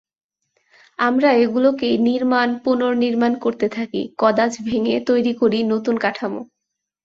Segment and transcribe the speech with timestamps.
[0.99, 6.41] আমরা এগুলোকেই নির্মাণ-পুনর্নির্মাণ করতে থাকি, কদাচ ভেঙে তৈরি করি নতুন কাঠামো।